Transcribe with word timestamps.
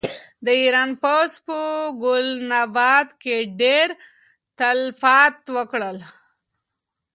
د 0.45 0.47
ایران 0.61 0.89
پوځ 1.01 1.31
په 1.47 1.59
ګلناباد 2.03 3.07
کې 3.21 3.35
ډېر 3.61 3.87
تلفات 4.59 5.37
ورکړل. 5.55 5.97